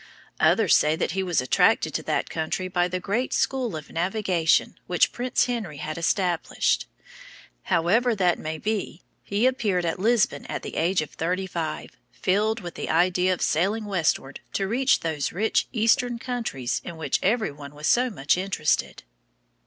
[0.39, 4.79] Others say that he was attracted to that country by the great school of navigation
[4.87, 6.87] which Prince Henry had established.
[7.65, 12.61] However that may be, he appeared at Lisbon at the age of thirty five, filled
[12.61, 17.51] with the idea of sailing westward to reach those rich Eastern countries in which every
[17.51, 19.03] one was so much interested.